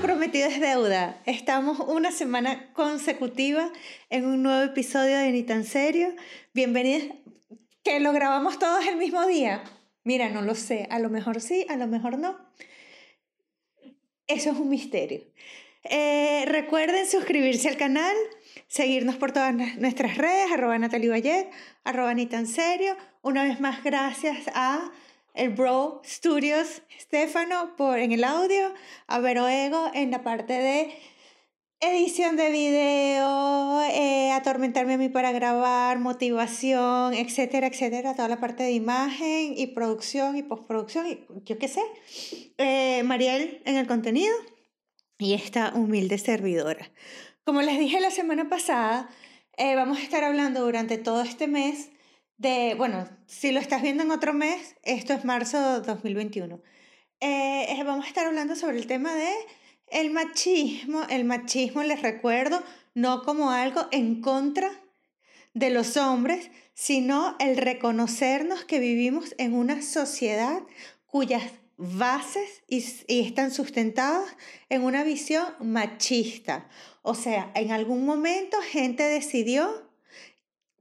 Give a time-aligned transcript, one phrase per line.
[0.00, 1.20] prometido es deuda.
[1.24, 3.70] Estamos una semana consecutiva
[4.10, 6.14] en un nuevo episodio de Ni tan serio.
[6.52, 7.16] Bienvenidos.
[7.84, 9.62] Que lo grabamos todos el mismo día.
[10.02, 10.88] Mira, no lo sé.
[10.90, 12.36] A lo mejor sí, a lo mejor no.
[14.26, 15.22] Eso es un misterio.
[15.84, 18.16] Eh, recuerden suscribirse al canal,
[18.66, 21.50] seguirnos por todas nuestras redes, arroba Natalie Vallet,
[21.84, 22.96] arroba Ni tan serio.
[23.22, 24.90] Una vez más, gracias a
[25.34, 28.72] el Bro Studios, Stefano por, en el audio,
[29.08, 30.94] a Vero Ego en la parte de
[31.80, 38.62] edición de video, eh, atormentarme a mí para grabar, motivación, etcétera, etcétera, toda la parte
[38.62, 41.82] de imagen y producción y postproducción, y yo qué sé.
[42.56, 44.34] Eh, Mariel en el contenido
[45.18, 46.90] y esta humilde servidora.
[47.44, 49.10] Como les dije la semana pasada,
[49.56, 51.90] eh, vamos a estar hablando durante todo este mes
[52.36, 56.60] de, bueno, si lo estás viendo en otro mes, esto es marzo 2021.
[57.20, 59.30] Eh, vamos a estar hablando sobre el tema de
[59.88, 61.02] el machismo.
[61.08, 62.62] El machismo, les recuerdo,
[62.94, 64.70] no como algo en contra
[65.54, 70.62] de los hombres, sino el reconocernos que vivimos en una sociedad
[71.06, 74.36] cuyas bases y, y están sustentadas
[74.68, 76.68] en una visión machista.
[77.02, 79.83] O sea, en algún momento gente decidió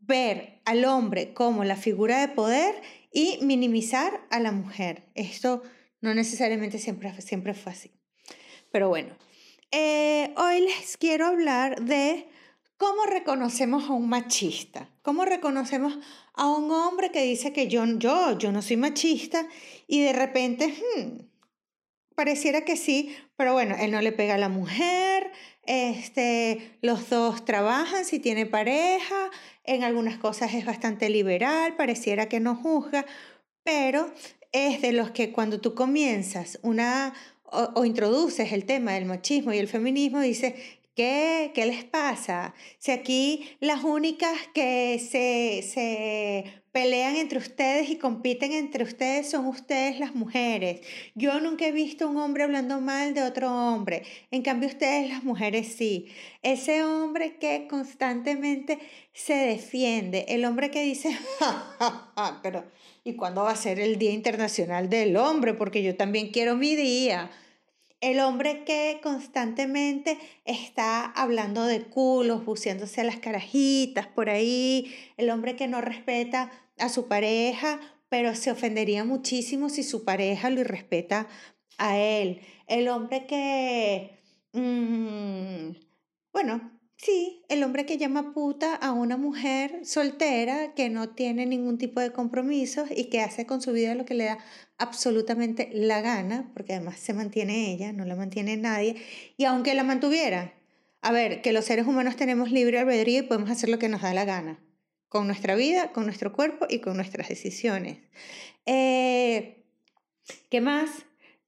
[0.05, 5.03] ver al hombre como la figura de poder y minimizar a la mujer.
[5.15, 5.63] Esto
[6.01, 7.91] no necesariamente siempre, siempre fue así.
[8.71, 9.15] Pero bueno,
[9.71, 12.27] eh, hoy les quiero hablar de
[12.77, 15.97] cómo reconocemos a un machista, cómo reconocemos
[16.33, 19.47] a un hombre que dice que yo, yo, yo no soy machista
[19.87, 21.21] y de repente, hmm,
[22.15, 25.31] pareciera que sí, pero bueno, él no le pega a la mujer,
[25.65, 29.29] este, los dos trabajan si tiene pareja,
[29.63, 33.05] en algunas cosas es bastante liberal, pareciera que no juzga,
[33.63, 34.11] pero
[34.51, 37.13] es de los que cuando tú comienzas una
[37.45, 40.53] o, introduces el tema del machismo y el feminismo, dices,
[40.95, 42.53] ¿Qué, ¿Qué les pasa?
[42.77, 49.45] Si aquí las únicas que se, se pelean entre ustedes y compiten entre ustedes son
[49.45, 50.81] ustedes las mujeres.
[51.13, 54.01] Yo nunca he visto un hombre hablando mal de otro hombre.
[54.31, 56.07] En cambio, ustedes las mujeres sí.
[56.41, 58.79] Ese hombre que constantemente
[59.13, 61.15] se defiende, el hombre que dice,
[62.41, 62.65] pero
[63.03, 65.53] ¿y cuándo va a ser el Día Internacional del Hombre?
[65.53, 67.29] Porque yo también quiero mi día.
[68.01, 74.93] El hombre que constantemente está hablando de culos, buceándose a las carajitas por ahí.
[75.15, 77.79] El hombre que no respeta a su pareja,
[78.09, 81.27] pero se ofendería muchísimo si su pareja lo respeta
[81.77, 82.41] a él.
[82.67, 84.19] El hombre que,
[84.53, 85.75] mm,
[86.31, 91.77] bueno, sí, el hombre que llama puta a una mujer soltera que no tiene ningún
[91.77, 94.37] tipo de compromisos y que hace con su vida lo que le da
[94.77, 98.95] absolutamente la gana, porque además se mantiene ella, no la mantiene nadie,
[99.37, 100.53] y aunque la mantuviera,
[101.01, 104.01] a ver, que los seres humanos tenemos libre albedrío y podemos hacer lo que nos
[104.01, 104.62] da la gana
[105.13, 107.99] con nuestra vida, con nuestro cuerpo y con nuestras decisiones.
[108.65, 109.63] Eh,
[110.49, 110.89] ¿Qué más?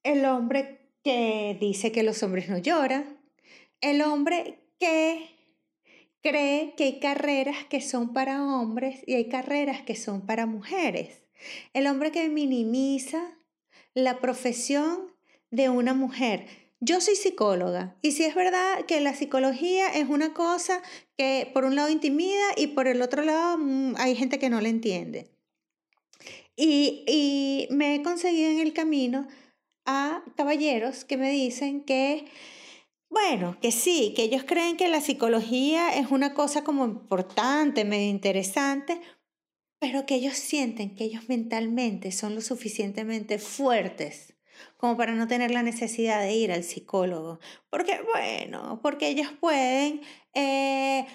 [0.04, 3.18] El hombre que dice que los hombres no lloran.
[3.82, 5.32] El hombre que
[6.22, 11.24] cree que hay carreras que son para hombres y hay carreras que son para mujeres.
[11.74, 13.36] El hombre que minimiza
[13.96, 15.12] la profesión
[15.50, 16.46] de una mujer.
[16.86, 20.84] Yo soy psicóloga y si es verdad que la psicología es una cosa
[21.18, 24.62] que por un lado intimida y por el otro lado mm, hay gente que no
[24.62, 25.32] la entiende.
[26.56, 29.28] Y, y me he conseguido en el camino
[29.88, 32.28] a caballeros que me dicen que,
[33.10, 38.12] bueno, que sí, que ellos creen que la psicología es una cosa como importante, medio
[38.12, 39.02] interesante,
[39.80, 44.35] pero que ellos sienten que ellos mentalmente son lo suficientemente fuertes
[44.78, 47.40] como para no tener la necesidad de ir al psicólogo.
[47.70, 50.02] Porque, bueno, porque ellos pueden
[50.34, 51.06] eh,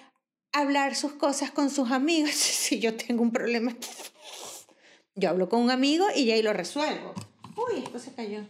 [0.52, 2.31] hablar sus cosas con sus amigos.
[2.34, 3.76] si yo tengo un problema,
[5.14, 7.14] yo hablo con un amigo y ya ahí lo resuelvo.
[7.56, 8.44] Uy, esto se cayó.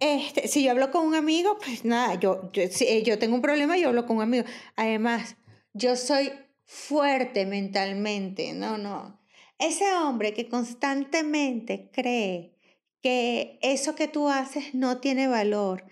[0.00, 3.34] Este, si yo hablo con un amigo, pues nada, yo, yo, si eh, yo tengo
[3.34, 4.44] un problema, yo hablo con un amigo.
[4.76, 5.36] Además,
[5.72, 6.30] yo soy
[6.64, 9.18] fuerte mentalmente, no, no.
[9.58, 12.57] Ese hombre que constantemente cree
[13.02, 15.84] que eso que tú haces no tiene valor.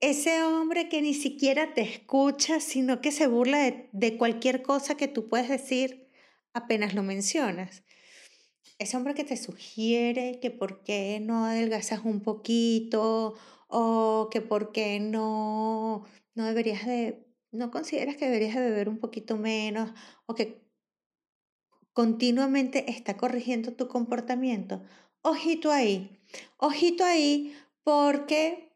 [0.00, 5.08] Ese hombre que ni siquiera te escucha, sino que se burla de, cualquier cosa que
[5.08, 6.08] tú puedes decir
[6.52, 7.84] apenas lo mencionas.
[8.78, 13.34] Ese hombre que te sugiere que por qué no adelgazas un poquito
[13.68, 16.04] o que por qué no,
[16.34, 19.92] no deberías de, no consideras que deberías de beber un poquito menos
[20.26, 20.62] o que
[21.92, 24.82] continuamente está corrigiendo tu comportamiento
[25.22, 26.20] ojito ahí,
[26.56, 28.72] ojito ahí porque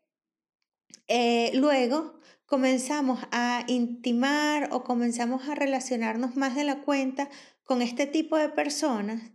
[1.08, 7.28] eh, luego comenzamos a intimar o comenzamos a relacionarnos más de la cuenta
[7.64, 9.32] con este tipo de personas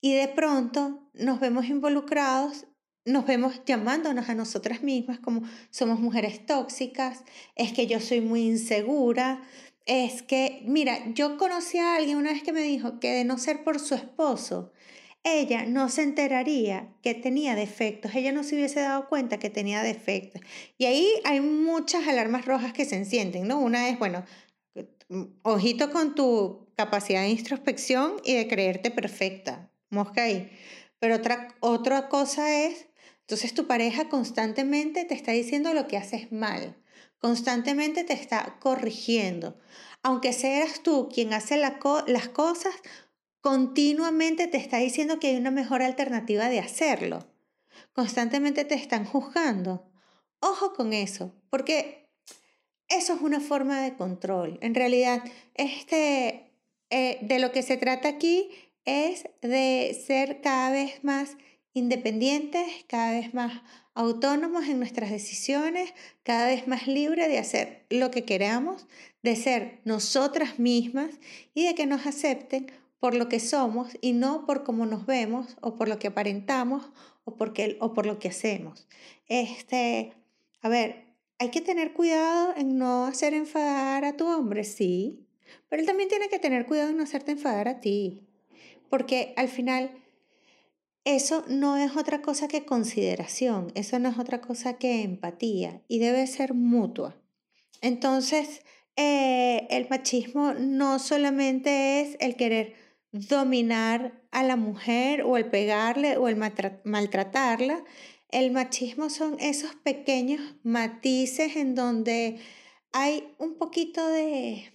[0.00, 2.66] y de pronto nos vemos involucrados,
[3.04, 7.24] nos vemos llamándonos a nosotras mismas como somos mujeres tóxicas,
[7.56, 9.42] es que yo soy muy insegura,
[9.86, 13.38] es que, mira, yo conocí a alguien una vez que me dijo que de no
[13.38, 14.72] ser por su esposo,
[15.34, 19.82] ella no se enteraría que tenía defectos, ella no se hubiese dado cuenta que tenía
[19.82, 20.42] defectos.
[20.76, 23.58] Y ahí hay muchas alarmas rojas que se encienden, ¿no?
[23.58, 24.24] Una es, bueno,
[25.42, 30.24] ojito con tu capacidad de introspección y de creerte perfecta, mosca.
[30.98, 32.88] Pero otra, otra cosa es,
[33.20, 36.76] entonces tu pareja constantemente te está diciendo lo que haces mal,
[37.18, 39.58] constantemente te está corrigiendo.
[40.02, 42.74] Aunque seas tú quien hace las cosas,
[43.48, 47.26] continuamente te está diciendo que hay una mejor alternativa de hacerlo.
[47.94, 49.90] Constantemente te están juzgando.
[50.40, 52.10] Ojo con eso, porque
[52.90, 54.58] eso es una forma de control.
[54.60, 55.24] En realidad,
[55.54, 56.50] este,
[56.90, 58.50] eh, de lo que se trata aquí
[58.84, 61.38] es de ser cada vez más
[61.72, 63.62] independientes, cada vez más
[63.94, 68.86] autónomos en nuestras decisiones, cada vez más libres de hacer lo que queramos,
[69.22, 71.12] de ser nosotras mismas
[71.54, 75.56] y de que nos acepten por lo que somos y no por cómo nos vemos
[75.60, 76.90] o por lo que aparentamos
[77.24, 78.88] o, porque, o por lo que hacemos.
[79.28, 80.14] Este,
[80.62, 85.26] a ver, hay que tener cuidado en no hacer enfadar a tu hombre, sí,
[85.68, 88.26] pero él también tiene que tener cuidado en no hacerte enfadar a ti,
[88.90, 89.90] porque al final
[91.04, 96.00] eso no es otra cosa que consideración, eso no es otra cosa que empatía y
[96.00, 97.16] debe ser mutua.
[97.80, 98.62] Entonces,
[98.96, 106.16] eh, el machismo no solamente es el querer dominar a la mujer o el pegarle
[106.16, 106.36] o el
[106.84, 107.84] maltratarla.
[108.30, 112.40] El machismo son esos pequeños matices en donde
[112.92, 114.70] hay un poquito de,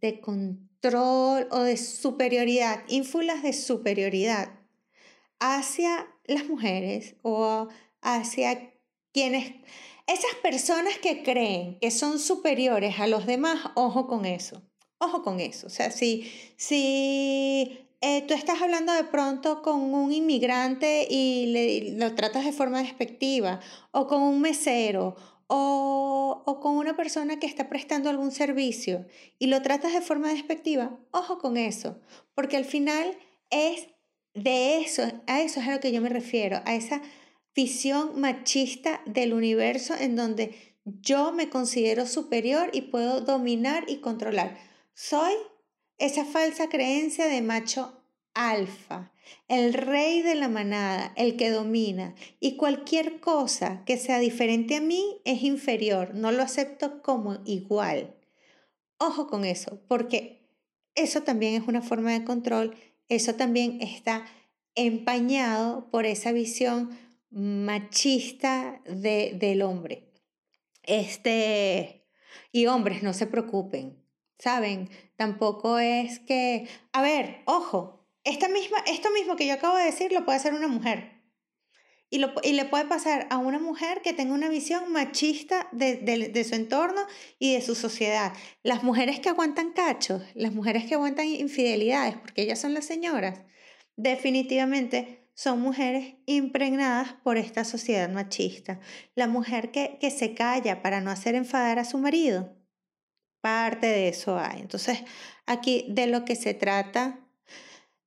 [0.00, 4.60] de control o de superioridad, ínfulas de superioridad
[5.40, 7.68] hacia las mujeres o
[8.00, 8.72] hacia
[9.12, 9.54] quienes,
[10.06, 14.62] esas personas que creen que son superiores a los demás, ojo con eso.
[15.02, 15.66] Ojo con eso.
[15.66, 21.98] O sea, si, si eh, tú estás hablando de pronto con un inmigrante y le,
[21.98, 23.58] lo tratas de forma despectiva,
[23.90, 25.16] o con un mesero,
[25.48, 29.04] o, o, con una persona que está prestando algún servicio
[29.40, 31.98] y lo tratas de forma despectiva, ojo con eso,
[32.36, 33.18] porque al final
[33.50, 33.88] es
[34.34, 37.02] de eso, a eso es a lo que yo me refiero, a esa
[37.56, 44.71] visión machista del universo en donde yo me considero superior y puedo dominar y controlar.
[44.94, 45.32] Soy
[45.98, 48.02] esa falsa creencia de macho
[48.34, 49.12] alfa,
[49.48, 54.80] el rey de la manada, el que domina, y cualquier cosa que sea diferente a
[54.80, 58.16] mí es inferior, no lo acepto como igual.
[58.98, 60.48] Ojo con eso, porque
[60.94, 62.76] eso también es una forma de control,
[63.08, 64.26] eso también está
[64.74, 66.98] empañado por esa visión
[67.30, 70.12] machista de, del hombre.
[70.82, 72.06] Este,
[72.50, 74.01] y hombres, no se preocupen,
[74.42, 74.90] ¿saben?
[75.16, 80.10] Tampoco es que, a ver, ojo, esta misma, esto mismo que yo acabo de decir
[80.10, 81.22] lo puede hacer una mujer.
[82.10, 85.96] Y, lo, y le puede pasar a una mujer que tenga una visión machista de,
[85.96, 87.00] de, su entorno
[87.38, 88.34] y de su sociedad.
[88.64, 93.40] Las mujeres que aguantan cachos, las mujeres que aguantan infidelidades, porque ellas son las señoras,
[93.96, 98.80] definitivamente son mujeres impregnadas por esta sociedad machista.
[99.14, 102.61] La mujer que, que se calla para no hacer enfadar a su marido
[103.42, 104.60] Parte de eso hay.
[104.60, 105.00] Entonces,
[105.46, 107.18] aquí de lo que se trata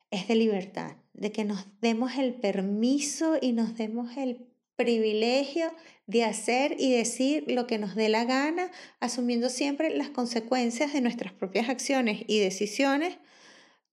[0.10, 5.74] es de libertad, de que nos demos el permiso y nos demos el privilegio
[6.08, 11.01] de hacer y decir lo que nos dé la gana, asumiendo siempre las consecuencias de
[11.01, 13.18] nuestras propias acciones y decisiones,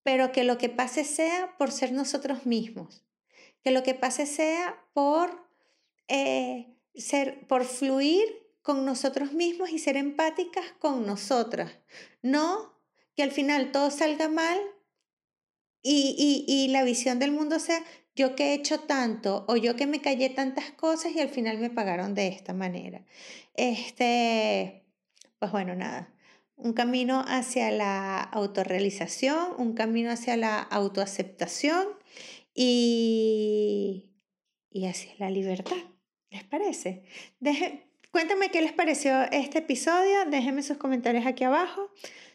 [0.01, 3.03] pero que lo que pase sea por ser nosotros mismos,
[3.63, 5.45] que lo que pase sea por
[6.07, 11.71] eh, ser, por fluir con nosotros mismos y ser empáticas con nosotras.
[12.23, 12.73] No
[13.15, 14.59] que al final todo salga mal
[15.83, 17.83] y, y, la visión del mundo sea
[18.15, 21.57] yo que he hecho tanto o yo que me callé tantas cosas y al final
[21.57, 23.05] me pagaron de esta manera.
[23.53, 24.85] Este,
[25.39, 26.13] pues bueno, nada.
[26.55, 31.85] Un camino hacia la autorrealización, un camino hacia la autoaceptación
[32.55, 34.09] y,
[34.69, 35.75] y hacia la libertad.
[36.29, 37.03] ¿Les parece?
[38.13, 41.89] Cuéntame qué les pareció este episodio, déjenme sus comentarios aquí abajo,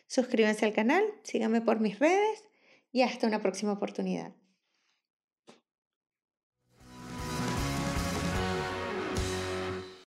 [0.09, 2.43] suscríbanse al canal, síganme por mis redes
[2.91, 4.33] y hasta una próxima oportunidad.